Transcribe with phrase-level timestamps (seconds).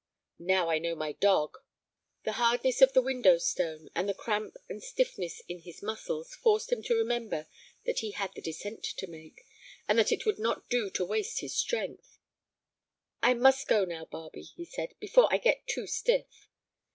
[0.39, 1.59] "Now I know my dog."
[2.23, 6.71] The hardness of the window stone, and the cramp and stiffness in his muscles, forced
[6.71, 7.45] him to remember
[7.85, 9.45] that he had the descent to make,
[9.87, 12.17] and that it would not do to waste his strength.
[13.21, 16.49] "I must go now, Barbe," he said, "before I get too stiff."